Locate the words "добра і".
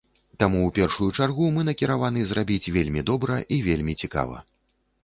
3.13-3.63